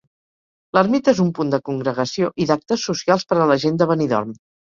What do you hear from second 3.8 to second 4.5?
de Benidorm.